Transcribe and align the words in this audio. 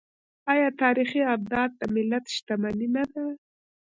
آیا 0.53 0.69
تاریخي 0.81 1.21
ابدات 1.35 1.71
د 1.79 1.81
ملت 1.95 2.25
شتمني 2.35 2.87
نه 2.95 3.03
ده؟ 3.11 3.25